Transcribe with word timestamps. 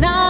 now 0.00 0.21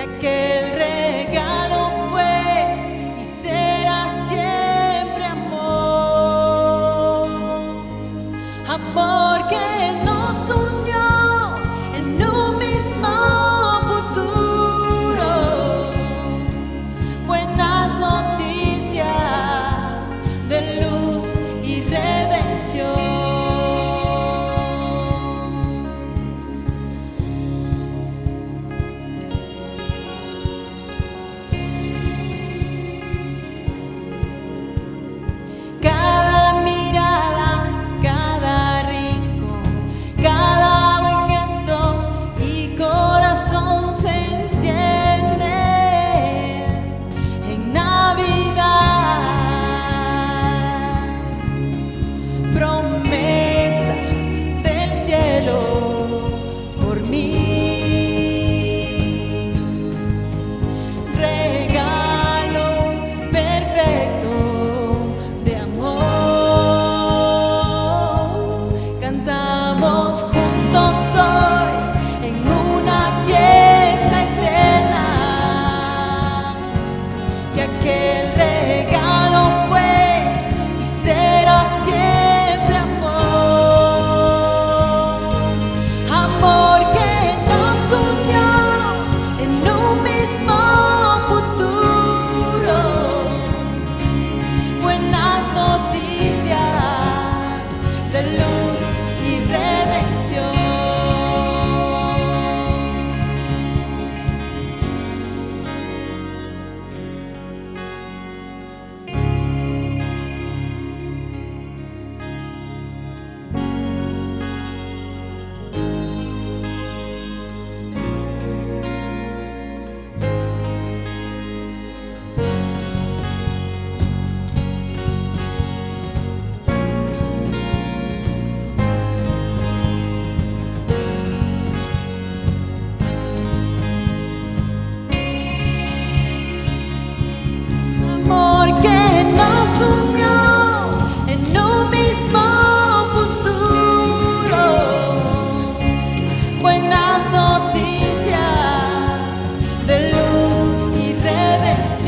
aquel 0.00 0.78
rey. 0.78 0.89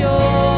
your 0.03 0.52